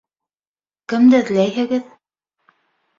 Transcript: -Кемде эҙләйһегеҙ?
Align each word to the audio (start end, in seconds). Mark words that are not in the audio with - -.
-Кемде 0.95 1.19
эҙләйһегеҙ? 1.25 1.95